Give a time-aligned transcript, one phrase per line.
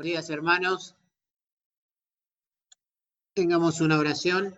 [0.00, 0.94] Queridas hermanos,
[3.34, 4.56] tengamos una oración.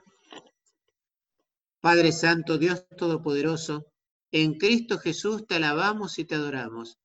[1.80, 3.86] Padre Santo, Dios Todopoderoso,
[4.32, 6.98] en Cristo Jesús te alabamos y te adoramos.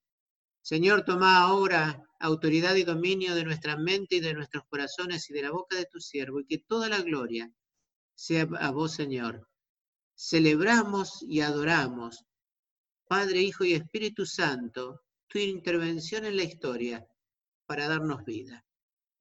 [0.61, 5.43] Señor, toma ahora autoridad y dominio de nuestra mente y de nuestros corazones y de
[5.43, 7.49] la boca de tu siervo, y que toda la gloria
[8.15, 9.47] sea a vos, Señor.
[10.13, 12.25] Celebramos y adoramos,
[13.07, 17.07] Padre, Hijo y Espíritu Santo, tu intervención en la historia
[17.65, 18.65] para darnos vida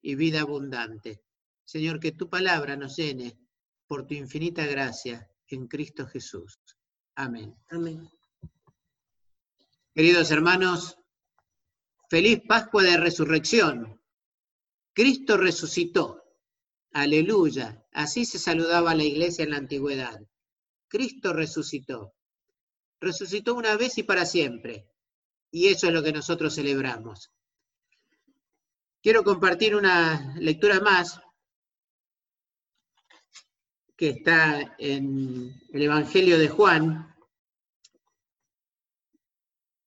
[0.01, 1.23] y vida abundante.
[1.63, 3.37] Señor, que tu palabra nos llene
[3.87, 6.59] por tu infinita gracia en Cristo Jesús.
[7.15, 7.55] Amén.
[7.69, 8.09] Amén.
[9.93, 10.97] Queridos hermanos,
[12.09, 14.01] feliz Pascua de Resurrección.
[14.93, 16.23] Cristo resucitó.
[16.91, 17.85] Aleluya.
[17.91, 20.21] Así se saludaba la iglesia en la antigüedad.
[20.87, 22.13] Cristo resucitó.
[23.01, 24.89] Resucitó una vez y para siempre.
[25.51, 27.31] Y eso es lo que nosotros celebramos.
[29.05, 31.21] Quiero compartir una lectura más
[33.95, 37.15] que está en el Evangelio de Juan.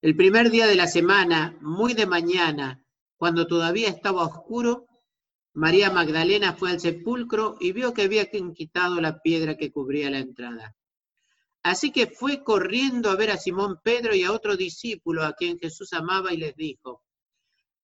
[0.00, 2.80] El primer día de la semana, muy de mañana,
[3.16, 4.86] cuando todavía estaba oscuro,
[5.53, 10.20] María Magdalena fue al sepulcro y vio que había quitado la piedra que cubría la
[10.20, 10.77] entrada.
[11.64, 15.58] Así que fue corriendo a ver a Simón Pedro y a otro discípulo a quien
[15.58, 17.03] Jesús amaba y les dijo,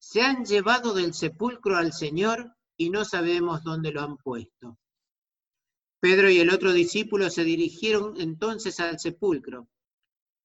[0.07, 4.79] se han llevado del sepulcro al Señor y no sabemos dónde lo han puesto.
[5.99, 9.67] Pedro y el otro discípulo se dirigieron entonces al sepulcro.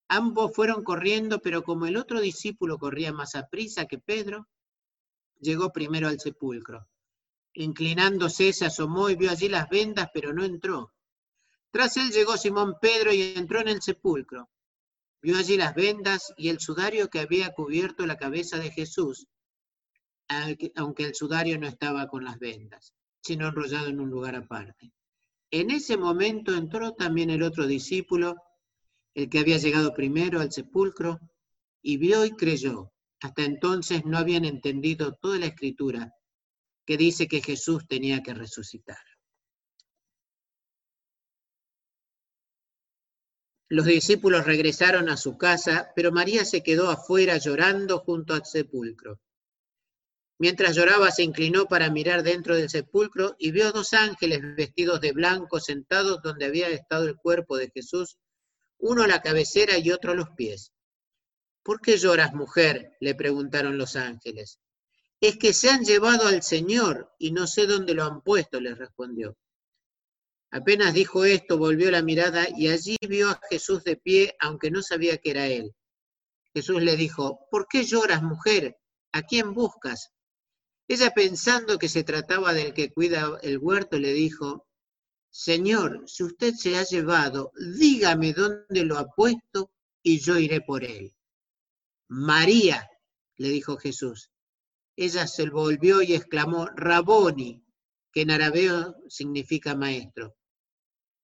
[0.07, 4.47] Ambos fueron corriendo, pero como el otro discípulo corría más a prisa que Pedro,
[5.41, 6.87] llegó primero al sepulcro.
[7.53, 10.93] Inclinándose, se asomó y vio allí las vendas, pero no entró.
[11.69, 14.49] Tras él llegó Simón Pedro y entró en el sepulcro.
[15.21, 19.27] Vio allí las vendas y el sudario que había cubierto la cabeza de Jesús,
[20.29, 24.93] aunque el sudario no estaba con las vendas, sino enrollado en un lugar aparte.
[25.51, 28.35] En ese momento entró también el otro discípulo,
[29.15, 31.19] el que había llegado primero al sepulcro,
[31.81, 32.91] y vio y creyó.
[33.21, 36.13] Hasta entonces no habían entendido toda la escritura
[36.85, 38.97] que dice que Jesús tenía que resucitar.
[43.67, 49.19] Los discípulos regresaron a su casa, pero María se quedó afuera llorando junto al sepulcro.
[50.39, 55.11] Mientras lloraba, se inclinó para mirar dentro del sepulcro y vio dos ángeles vestidos de
[55.11, 58.17] blanco sentados donde había estado el cuerpo de Jesús,
[58.77, 60.71] uno a la cabecera y otro a los pies.
[61.61, 62.95] ¿Por qué lloras, mujer?
[63.01, 64.59] le preguntaron los ángeles.
[65.19, 68.77] Es que se han llevado al Señor y no sé dónde lo han puesto, les
[68.77, 69.35] respondió.
[70.51, 74.81] Apenas dijo esto, volvió la mirada y allí vio a Jesús de pie, aunque no
[74.81, 75.75] sabía que era él.
[76.53, 78.77] Jesús le dijo, ¿por qué lloras, mujer?
[79.11, 80.13] ¿A quién buscas?
[80.91, 84.67] Ella pensando que se trataba del que cuida el huerto, le dijo,
[85.29, 90.83] Señor, si usted se ha llevado, dígame dónde lo ha puesto y yo iré por
[90.83, 91.13] él.
[92.07, 92.89] María,
[93.37, 94.31] le dijo Jesús.
[94.95, 97.63] Ella se volvió y exclamó, Raboni,
[98.11, 100.35] que en arameo significa maestro.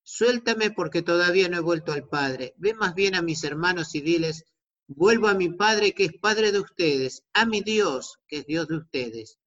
[0.03, 2.53] Suéltame porque todavía no he vuelto al Padre.
[2.57, 4.45] Ve más bien a mis hermanos y diles,
[4.85, 8.67] vuelvo a mi Padre que es Padre de ustedes, a mi Dios que es Dios
[8.67, 9.39] de ustedes.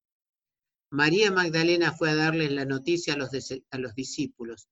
[0.91, 4.69] María Magdalena fue a darles la noticia a los, discípulos.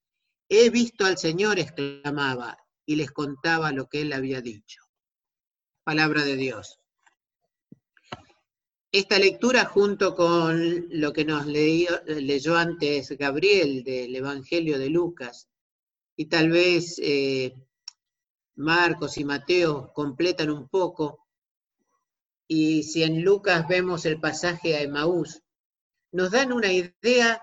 [0.49, 2.57] He visto al Señor, exclamaba,
[2.87, 4.81] y les contaba lo que él había dicho.
[5.85, 6.81] Palabra de Dios.
[8.93, 15.49] Esta lectura, junto con lo que nos leyó antes Gabriel del Evangelio de Lucas,
[16.17, 17.53] y tal vez eh,
[18.55, 21.27] Marcos y Mateo completan un poco,
[22.49, 25.43] y si en Lucas vemos el pasaje a Emaús,
[26.17, 27.39] nos dan una idea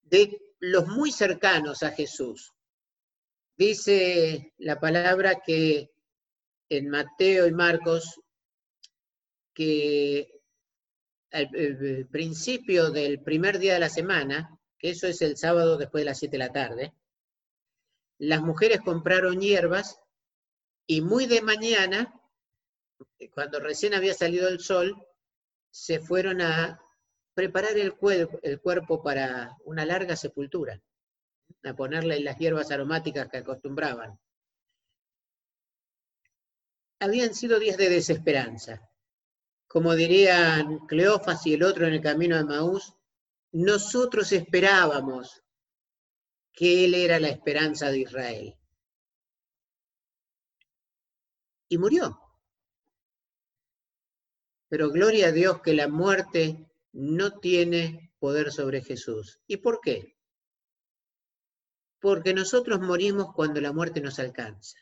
[0.00, 2.50] de los muy cercanos a Jesús.
[3.58, 5.90] Dice la palabra que
[6.70, 8.18] en Mateo y Marcos
[9.52, 10.40] que
[11.30, 11.50] al
[12.10, 16.18] principio del primer día de la semana, que eso es el sábado después de las
[16.18, 16.94] 7 de la tarde,
[18.16, 20.00] las mujeres compraron hierbas
[20.86, 22.18] y muy de mañana,
[23.34, 25.06] cuando recién había salido el sol,
[25.70, 26.80] se fueron a
[27.34, 30.80] preparar el, cuerpo para una larga sepultura,
[31.64, 34.18] a ponerle las hierbas aromáticas que acostumbraban.
[36.98, 38.90] Habían sido días de desesperanza.
[39.66, 42.94] Como dirían Cleofas y el otro en el camino de Maús,
[43.52, 45.42] nosotros esperábamos
[46.52, 48.56] que Él era la esperanza de Israel.
[51.68, 52.20] Y murió.
[54.68, 59.40] Pero gloria a Dios que la muerte no tiene poder sobre Jesús.
[59.46, 60.16] ¿Y por qué?
[62.00, 64.78] Porque nosotros morimos cuando la muerte nos alcanza.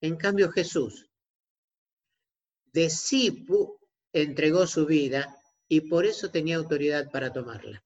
[0.00, 1.10] En cambio Jesús
[2.72, 3.46] de sí
[4.12, 5.36] entregó su vida
[5.68, 7.84] y por eso tenía autoridad para tomarla.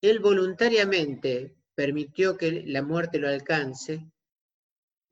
[0.00, 4.10] Él voluntariamente permitió que la muerte lo alcance,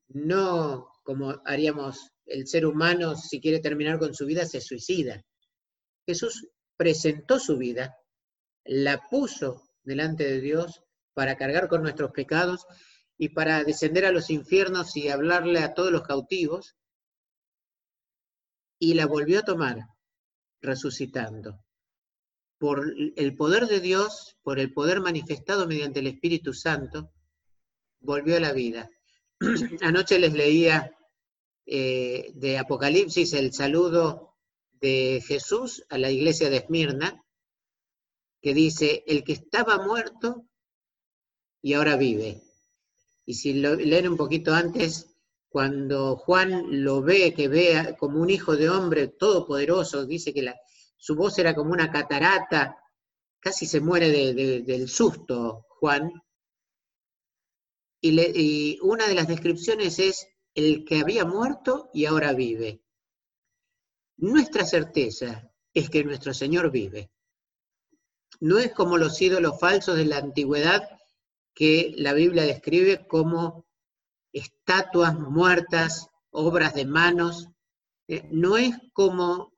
[0.08, 5.24] no como haríamos el ser humano si quiere terminar con su vida, se suicida.
[6.06, 7.96] Jesús presentó su vida,
[8.64, 10.82] la puso delante de Dios
[11.14, 12.66] para cargar con nuestros pecados
[13.18, 16.76] y para descender a los infiernos y hablarle a todos los cautivos,
[18.78, 19.78] y la volvió a tomar,
[20.60, 21.64] resucitando.
[22.58, 27.12] Por el poder de Dios, por el poder manifestado mediante el Espíritu Santo,
[28.00, 28.90] volvió a la vida.
[29.82, 30.96] Anoche les leía
[31.64, 34.31] eh, de Apocalipsis el saludo
[34.82, 37.24] de Jesús a la iglesia de Esmirna,
[38.42, 40.48] que dice, el que estaba muerto
[41.62, 42.42] y ahora vive.
[43.24, 45.16] Y si lo leen un poquito antes,
[45.48, 50.52] cuando Juan lo ve, que ve como un hijo de hombre todopoderoso, dice que
[50.96, 52.76] su voz era como una catarata,
[53.38, 56.10] casi se muere del susto Juan.
[58.00, 62.81] y una de las descripciones es el que había muerto y ahora vive.
[64.22, 67.10] Nuestra certeza es que nuestro Señor vive.
[68.38, 70.88] No es como los ídolos falsos de la antigüedad
[71.52, 73.66] que la Biblia describe como
[74.32, 77.48] estatuas muertas, obras de manos.
[78.06, 79.52] Eh, no es como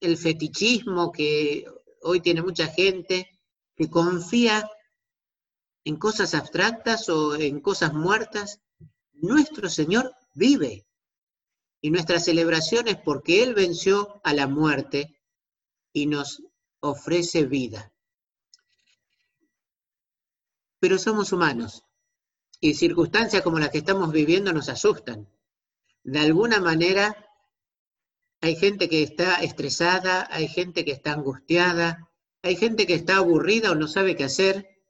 [0.00, 1.64] el fetichismo que
[2.00, 3.30] hoy tiene mucha gente
[3.76, 4.68] que confía
[5.84, 8.60] en cosas abstractas o en cosas muertas.
[9.12, 10.84] Nuestro Señor vive.
[11.82, 15.20] Y nuestra celebración es porque Él venció a la muerte
[15.92, 16.42] y nos
[16.80, 17.92] ofrece vida.
[20.78, 21.84] Pero somos humanos
[22.60, 25.28] y circunstancias como las que estamos viviendo nos asustan.
[26.04, 27.28] De alguna manera
[28.40, 32.10] hay gente que está estresada, hay gente que está angustiada,
[32.42, 34.80] hay gente que está aburrida o no sabe qué hacer.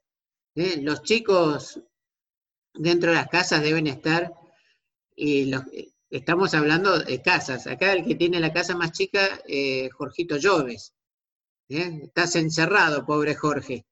[0.55, 0.79] ¿eh?
[0.83, 1.81] Los chicos
[2.75, 4.33] dentro de las casas deben estar,
[5.15, 5.53] y
[6.13, 7.67] estamos hablando de casas.
[7.67, 10.95] Acá el que tiene la casa más chica, eh, Jorgito Lloves.
[11.69, 12.01] ¿eh?
[12.05, 13.87] Estás encerrado, pobre Jorge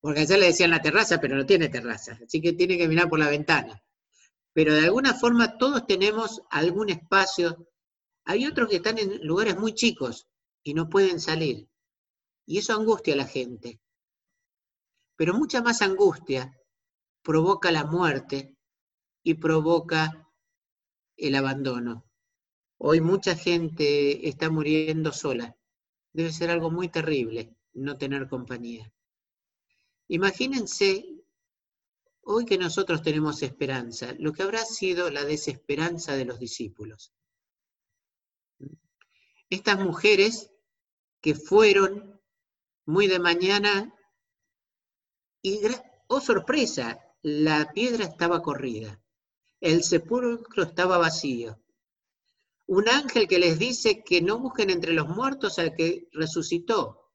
[0.00, 3.08] porque allá le decían la terraza, pero no tiene terraza, así que tiene que mirar
[3.08, 3.82] por la ventana.
[4.52, 7.68] Pero de alguna forma todos tenemos algún espacio.
[8.24, 10.26] Hay otros que están en lugares muy chicos
[10.62, 11.68] y no pueden salir.
[12.46, 13.80] Y eso angustia a la gente.
[15.16, 16.52] Pero mucha más angustia
[17.22, 18.56] provoca la muerte
[19.22, 20.27] y provoca
[21.18, 22.06] el abandono.
[22.78, 25.56] Hoy mucha gente está muriendo sola.
[26.12, 28.92] Debe ser algo muy terrible no tener compañía.
[30.08, 31.04] Imagínense,
[32.22, 37.12] hoy que nosotros tenemos esperanza, lo que habrá sido la desesperanza de los discípulos.
[39.50, 40.50] Estas mujeres
[41.20, 42.20] que fueron
[42.84, 43.94] muy de mañana
[45.42, 45.60] y,
[46.06, 49.02] oh sorpresa, la piedra estaba corrida,
[49.60, 51.58] el sepulcro estaba vacío.
[52.66, 57.08] Un ángel que les dice que no busquen entre los muertos al que resucitó,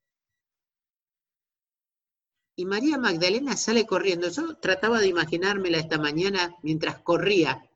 [2.55, 4.29] y María Magdalena sale corriendo.
[4.29, 7.67] Yo trataba de imaginármela esta mañana mientras corría.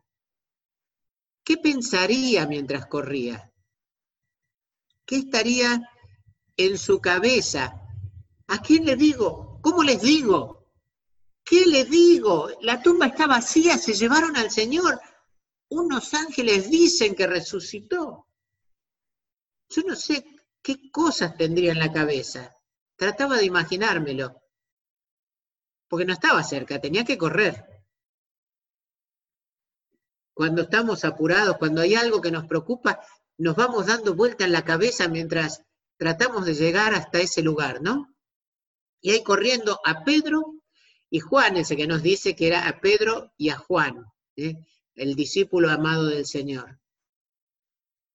[1.44, 3.52] ¿Qué pensaría mientras corría?
[5.06, 5.90] ¿Qué estaría
[6.58, 7.82] en su cabeza?
[8.48, 9.60] ¿A quién le digo?
[9.62, 10.67] ¿Cómo les digo?
[11.50, 12.50] ¿Qué le digo?
[12.62, 15.00] La tumba está vacía, se llevaron al Señor.
[15.70, 18.28] Unos ángeles dicen que resucitó.
[19.70, 20.26] Yo no sé
[20.62, 22.54] qué cosas tendría en la cabeza.
[22.98, 24.42] Trataba de imaginármelo
[25.88, 27.64] porque no estaba cerca, tenía que correr.
[30.34, 33.00] Cuando estamos apurados, cuando hay algo que nos preocupa,
[33.38, 35.64] nos vamos dando vuelta en la cabeza mientras
[35.98, 38.14] tratamos de llegar hasta ese lugar, ¿no?
[39.02, 40.56] Y ahí corriendo a Pedro
[41.10, 44.56] y Juan, ese que nos dice que era a Pedro y a Juan, ¿eh?
[44.96, 46.80] el discípulo amado del Señor,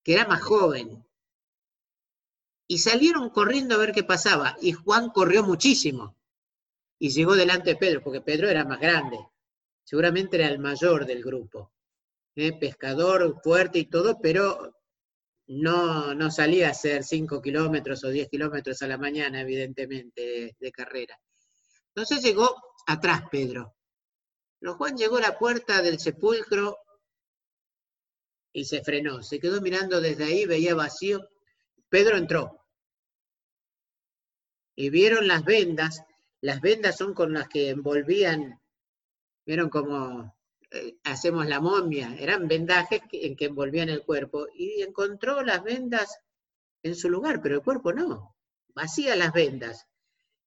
[0.02, 1.04] que era más joven.
[2.66, 6.16] Y salieron corriendo a ver qué pasaba, y Juan corrió muchísimo
[6.98, 9.18] y llegó delante de Pedro, porque Pedro era más grande,
[9.82, 11.72] seguramente era el mayor del grupo,
[12.36, 12.52] ¿eh?
[12.52, 14.76] pescador fuerte y todo, pero
[15.48, 20.72] no, no salía a hacer 5 kilómetros o 10 kilómetros a la mañana, evidentemente, de,
[20.72, 21.18] carrera.
[21.88, 22.54] Entonces llegó
[22.86, 23.74] atrás Pedro.
[24.58, 26.78] Pero Juan llegó a la puerta del sepulcro
[28.52, 31.28] y se frenó, se quedó mirando desde ahí, veía vacío.
[31.88, 32.62] Pedro entró
[34.74, 36.02] y vieron las vendas.
[36.40, 38.60] Las vendas son con las que envolvían,
[39.46, 40.34] vieron como
[40.70, 46.18] eh, hacemos la momia, eran vendajes en que envolvían el cuerpo y encontró las vendas
[46.82, 48.34] en su lugar, pero el cuerpo no,
[48.74, 49.86] vacía las vendas.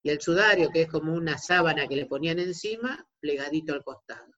[0.06, 4.36] Y el sudario, que es como una sábana que le ponían encima, plegadito al costado.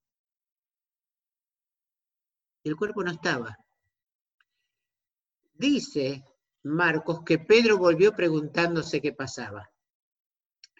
[2.63, 3.57] El cuerpo no estaba.
[5.55, 6.23] Dice
[6.63, 9.69] Marcos que Pedro volvió preguntándose qué pasaba.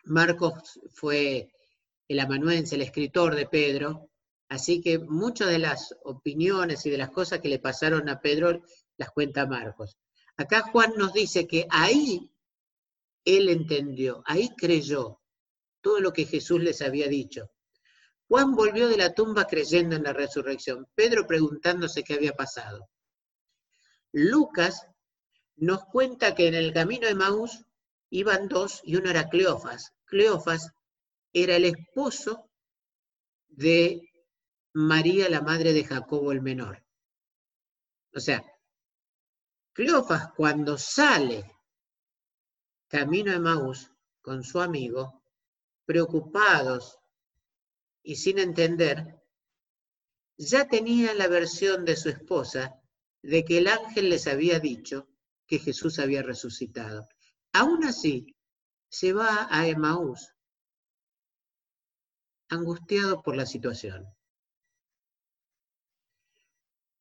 [0.06, 1.52] Marcos fue
[2.08, 4.10] el amanuense, el escritor de Pedro,
[4.48, 8.62] así que muchas de las opiniones y de las cosas que le pasaron a Pedro
[8.96, 9.98] las cuenta Marcos.
[10.38, 12.32] Acá Juan nos dice que ahí
[13.28, 15.20] él entendió, ahí creyó
[15.82, 17.52] todo lo que Jesús les había dicho.
[18.30, 22.90] Juan volvió de la tumba creyendo en la resurrección, Pedro preguntándose qué había pasado.
[24.14, 24.88] Lucas
[25.58, 27.66] nos cuenta que en el camino de Maús
[28.10, 29.94] iban dos y uno era Cleofas.
[30.06, 30.72] Cleofas
[31.34, 32.50] era el esposo
[33.50, 34.02] de
[34.74, 36.82] María, la madre de Jacobo el menor.
[38.14, 38.42] O sea,
[39.74, 41.57] Cleofas cuando sale
[42.88, 43.92] camino de Maús
[44.22, 45.22] con su amigo,
[45.86, 47.00] preocupados
[48.04, 49.20] y sin entender,
[50.38, 52.80] ya tenía la versión de su esposa
[53.22, 55.08] de que el ángel les había dicho
[55.48, 57.08] que Jesús había resucitado.
[57.54, 58.36] Aún así,
[58.90, 60.34] se va a Emaús,
[62.50, 64.08] angustiado por la situación.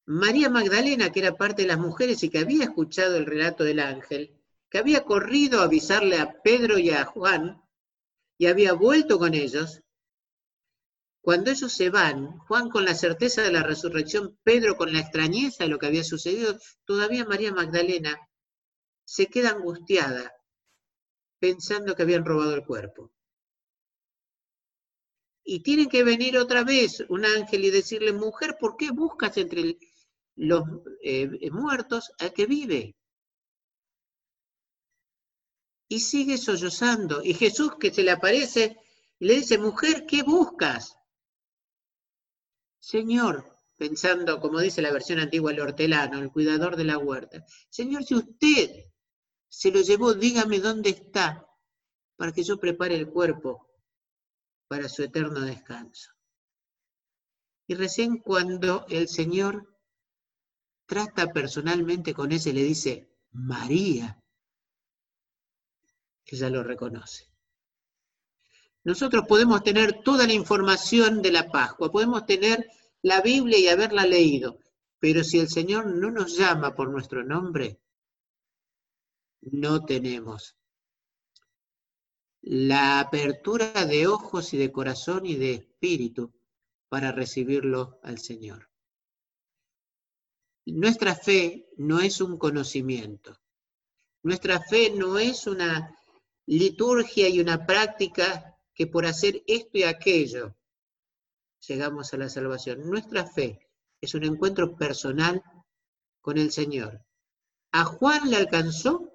[0.07, 3.81] María Magdalena, que era parte de las mujeres y que había escuchado el relato del
[3.81, 4.36] ángel,
[4.70, 7.62] que había corrido a avisarle a Pedro y a Juan
[8.38, 9.82] y había vuelto con ellos,
[11.26, 15.64] cuando ellos se van, Juan con la certeza de la resurrección, Pedro con la extrañeza
[15.64, 18.16] de lo que había sucedido, todavía María Magdalena
[19.04, 20.32] se queda angustiada
[21.40, 23.12] pensando que habían robado el cuerpo.
[25.44, 29.78] Y tienen que venir otra vez un ángel y decirle, mujer, ¿por qué buscas entre
[30.37, 30.62] los
[31.02, 32.96] eh, muertos al que vive?
[35.88, 37.23] Y sigue sollozando.
[37.23, 38.76] Y Jesús que se le aparece
[39.19, 40.97] le dice, mujer, ¿qué buscas?
[42.78, 47.45] Señor, pensando, como dice la versión antigua, el hortelano, el cuidador de la huerta.
[47.69, 48.85] Señor, si usted
[49.49, 51.47] se lo llevó, dígame dónde está,
[52.16, 53.71] para que yo prepare el cuerpo
[54.69, 56.12] para su eterno descanso.
[57.66, 59.76] Y recién cuando el Señor
[60.87, 64.23] trata personalmente con ese, le dice, María,
[66.35, 67.28] ella lo reconoce.
[68.83, 72.68] Nosotros podemos tener toda la información de la Pascua, podemos tener
[73.02, 74.59] la Biblia y haberla leído,
[74.99, 77.80] pero si el Señor no nos llama por nuestro nombre,
[79.42, 80.56] no tenemos.
[82.42, 86.33] La apertura de ojos y de corazón y de espíritu
[86.88, 88.71] para recibirlo al Señor.
[90.66, 93.38] Nuestra fe no es un conocimiento.
[94.23, 95.97] Nuestra fe no es una
[96.47, 100.57] liturgia y una práctica que por hacer esto y aquello
[101.67, 102.88] llegamos a la salvación.
[102.88, 103.69] Nuestra fe
[104.00, 105.43] es un encuentro personal
[106.21, 107.05] con el Señor.
[107.73, 109.12] A Juan le alcanzó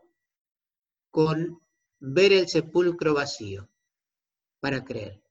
[1.10, 1.62] con
[2.00, 3.70] ver el sepulcro vacío
[4.60, 5.22] para creer.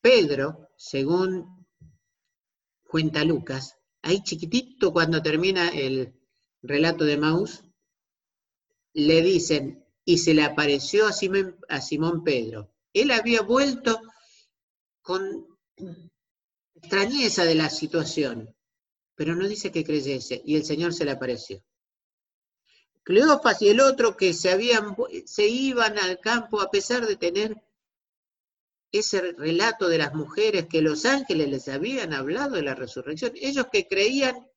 [0.00, 1.66] Pedro, según
[2.84, 6.14] cuenta Lucas, ahí chiquitito cuando termina el
[6.62, 7.64] relato de Maús,
[8.92, 12.72] le dicen, y se le apareció a Simón, Pedro.
[12.94, 14.00] Él había vuelto
[15.02, 15.58] con
[16.74, 18.54] extrañeza de la situación,
[19.16, 21.62] pero no dice que creyese, y el Señor se le apareció.
[23.02, 24.96] Cleofas y el otro que se, habían,
[25.26, 27.56] se iban al campo a pesar de tener
[28.92, 33.32] ese relato de las mujeres que los ángeles les habían hablado de la resurrección.
[33.34, 34.48] Ellos que creían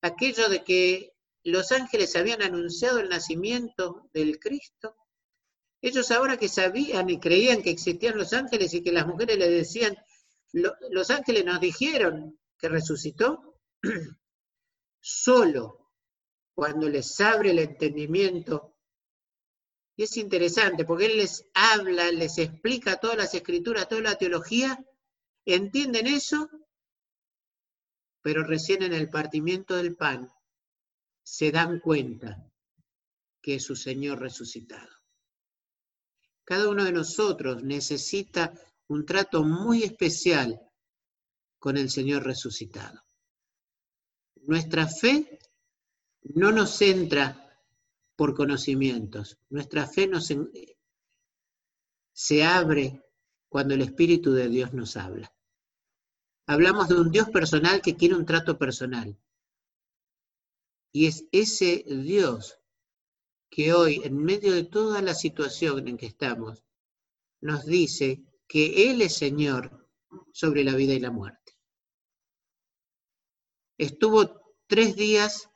[0.00, 1.13] aquello de que
[1.44, 4.96] los ángeles habían anunciado el nacimiento del Cristo.
[5.82, 9.50] Ellos ahora que sabían y creían que existían los ángeles y que las mujeres le
[9.50, 9.94] decían,
[10.52, 13.60] los ángeles nos dijeron que resucitó,
[15.00, 15.92] solo
[16.54, 18.74] cuando les abre el entendimiento.
[19.96, 24.82] Y es interesante porque Él les habla, les explica todas las escrituras, toda la teología,
[25.44, 26.48] entienden eso,
[28.22, 30.33] pero recién en el partimiento del pan
[31.24, 32.48] se dan cuenta
[33.42, 34.88] que es su Señor resucitado.
[36.44, 38.52] Cada uno de nosotros necesita
[38.88, 40.60] un trato muy especial
[41.58, 43.02] con el Señor resucitado.
[44.42, 45.38] Nuestra fe
[46.22, 47.58] no nos entra
[48.16, 49.38] por conocimientos.
[49.48, 50.10] Nuestra fe
[52.12, 53.02] se abre
[53.48, 55.34] cuando el Espíritu de Dios nos habla.
[56.46, 59.18] Hablamos de un Dios personal que quiere un trato personal.
[60.94, 62.60] Y es ese Dios
[63.50, 66.62] que hoy, en medio de toda la situación en que estamos,
[67.40, 69.90] nos dice que Él es Señor
[70.32, 71.58] sobre la vida y la muerte.
[73.76, 75.50] Estuvo tres días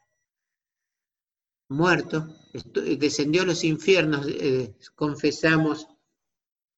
[1.68, 2.37] muerto,
[2.75, 5.87] descendió a los infiernos, eh, confesamos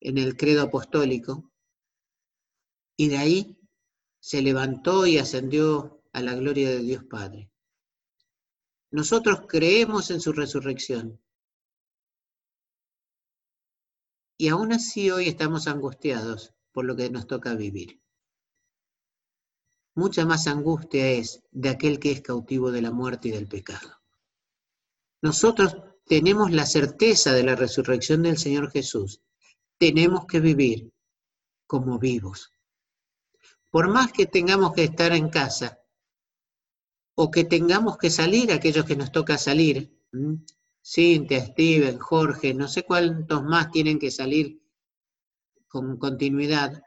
[0.00, 1.50] en el credo apostólico,
[2.98, 3.58] y de ahí
[4.20, 7.49] se levantó y ascendió a la gloria de Dios Padre.
[8.92, 11.20] Nosotros creemos en su resurrección.
[14.36, 18.00] Y aún así hoy estamos angustiados por lo que nos toca vivir.
[19.94, 24.00] Mucha más angustia es de aquel que es cautivo de la muerte y del pecado.
[25.22, 29.20] Nosotros tenemos la certeza de la resurrección del Señor Jesús.
[29.78, 30.92] Tenemos que vivir
[31.66, 32.52] como vivos.
[33.68, 35.79] Por más que tengamos que estar en casa
[37.22, 39.76] o que tengamos que salir, aquellos que nos toca salir,
[40.82, 44.62] Cintia, Steven, Jorge, no sé cuántos más tienen que salir
[45.68, 46.82] con continuidad.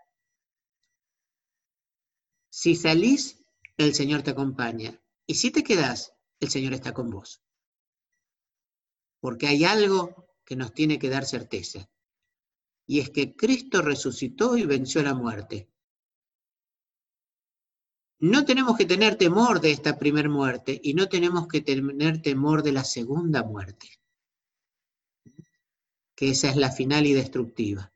[2.50, 3.46] Si salís,
[3.78, 5.00] el Señor te acompaña.
[5.28, 7.44] Y si te quedás, el Señor está con vos.
[9.20, 11.88] Porque hay algo que nos tiene que dar certeza.
[12.88, 15.70] Y es que Cristo resucitó y venció la muerte.
[18.24, 22.64] No tenemos que tener temor de esta primera muerte y no tenemos que tener temor
[22.64, 23.90] de la segunda muerte,
[26.16, 27.92] que esa es la final y destructiva.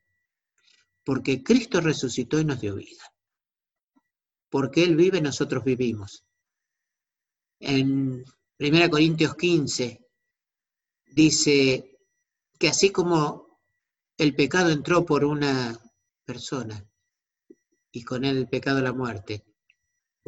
[1.02, 3.04] Porque Cristo resucitó y nos dio vida.
[4.50, 6.26] Porque Él vive, nosotros vivimos.
[7.58, 8.22] En
[8.58, 10.06] 1 Corintios 15
[11.06, 11.98] dice
[12.58, 13.62] que así como
[14.18, 15.80] el pecado entró por una
[16.26, 16.86] persona
[17.90, 19.48] y con él el pecado la muerte,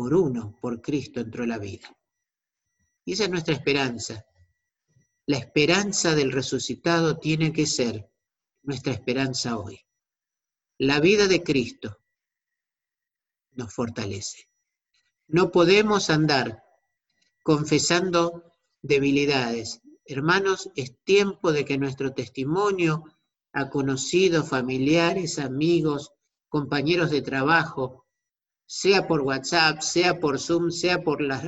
[0.00, 1.94] por uno, por Cristo entró la vida.
[3.04, 4.24] Y esa es nuestra esperanza.
[5.26, 8.10] La esperanza del resucitado tiene que ser
[8.62, 9.78] nuestra esperanza hoy.
[10.78, 11.98] La vida de Cristo
[13.50, 14.48] nos fortalece.
[15.26, 16.64] No podemos andar
[17.42, 19.82] confesando debilidades.
[20.06, 23.04] Hermanos, es tiempo de que nuestro testimonio
[23.52, 26.10] a conocidos, familiares, amigos,
[26.48, 28.06] compañeros de trabajo,
[28.72, 31.42] sea por WhatsApp, sea por Zoom, sea por las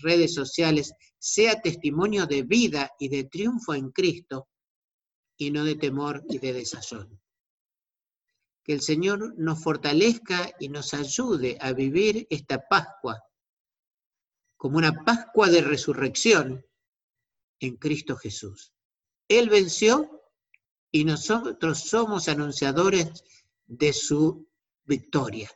[0.00, 4.48] redes sociales, sea testimonio de vida y de triunfo en Cristo
[5.36, 7.20] y no de temor y de desazón.
[8.62, 13.24] Que el Señor nos fortalezca y nos ayude a vivir esta Pascua
[14.56, 16.64] como una Pascua de resurrección
[17.58, 18.72] en Cristo Jesús.
[19.26, 20.22] Él venció
[20.92, 23.24] y nosotros somos anunciadores
[23.66, 24.48] de su
[24.84, 25.50] victoria.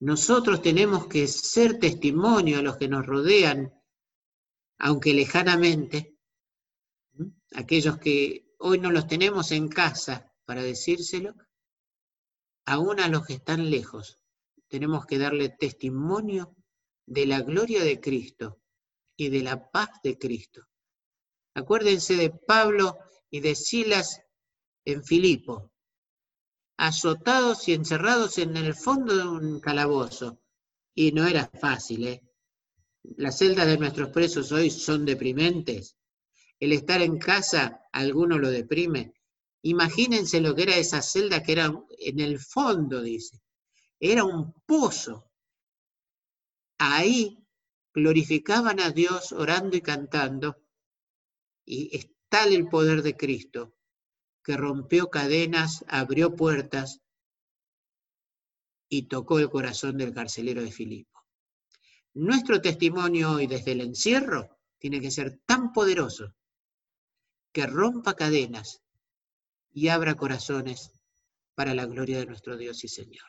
[0.00, 3.72] Nosotros tenemos que ser testimonio a los que nos rodean,
[4.78, 6.18] aunque lejanamente,
[7.52, 11.34] aquellos que hoy no los tenemos en casa para decírselo,
[12.66, 14.18] aún a los que están lejos,
[14.68, 16.56] tenemos que darle testimonio
[17.06, 18.60] de la gloria de Cristo
[19.16, 20.66] y de la paz de Cristo.
[21.54, 22.98] Acuérdense de Pablo
[23.30, 24.20] y de Silas
[24.84, 25.73] en Filipo
[26.76, 30.40] azotados y encerrados en el fondo de un calabozo.
[30.94, 32.22] Y no era fácil, ¿eh?
[33.16, 35.96] Las celdas de nuestros presos hoy son deprimentes.
[36.58, 39.14] El estar en casa, alguno lo deprime.
[39.62, 43.40] Imagínense lo que era esa celda que era en el fondo, dice.
[43.98, 45.30] Era un pozo.
[46.78, 47.38] Ahí
[47.92, 50.62] glorificaban a Dios orando y cantando.
[51.64, 53.74] Y es tal el poder de Cristo
[54.44, 57.00] que rompió cadenas, abrió puertas
[58.88, 61.24] y tocó el corazón del carcelero de Filipo.
[62.12, 66.34] Nuestro testimonio hoy desde el encierro tiene que ser tan poderoso
[67.52, 68.82] que rompa cadenas
[69.72, 70.92] y abra corazones
[71.54, 73.26] para la gloria de nuestro Dios y Señor.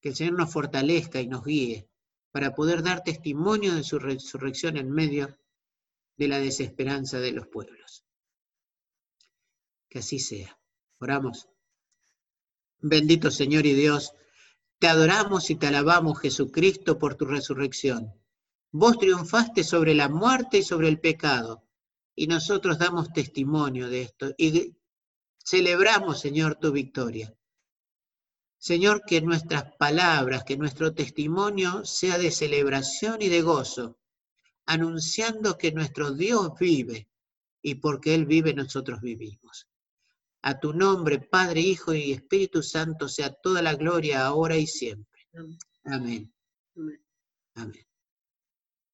[0.00, 1.88] Que el Señor nos fortalezca y nos guíe
[2.30, 5.38] para poder dar testimonio de su resurrección en medio
[6.16, 8.04] de la desesperanza de los pueblos.
[9.88, 10.58] Que así sea.
[10.98, 11.48] Oramos.
[12.80, 14.14] Bendito Señor y Dios,
[14.78, 18.14] te adoramos y te alabamos, Jesucristo, por tu resurrección.
[18.70, 21.64] Vos triunfaste sobre la muerte y sobre el pecado,
[22.14, 24.76] y nosotros damos testimonio de esto y
[25.44, 27.34] celebramos, Señor, tu victoria.
[28.58, 33.98] Señor, que nuestras palabras, que nuestro testimonio sea de celebración y de gozo,
[34.66, 37.08] anunciando que nuestro Dios vive
[37.62, 39.67] y porque Él vive nosotros vivimos.
[40.48, 45.28] A tu nombre, Padre, Hijo y Espíritu Santo, sea toda la gloria ahora y siempre.
[45.84, 46.32] Amén.
[47.54, 47.87] Amén.